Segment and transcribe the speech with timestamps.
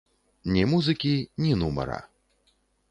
[0.55, 1.13] Ні музыкі,
[1.45, 1.99] ні нумара.